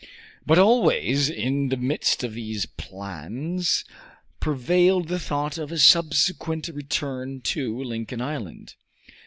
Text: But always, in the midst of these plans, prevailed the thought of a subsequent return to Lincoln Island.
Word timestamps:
But 0.47 0.57
always, 0.57 1.29
in 1.29 1.69
the 1.69 1.77
midst 1.77 2.23
of 2.23 2.33
these 2.33 2.65
plans, 2.65 3.85
prevailed 4.39 5.09
the 5.09 5.19
thought 5.19 5.59
of 5.59 5.71
a 5.71 5.77
subsequent 5.77 6.69
return 6.69 7.39
to 7.41 7.83
Lincoln 7.83 8.19
Island. 8.19 8.73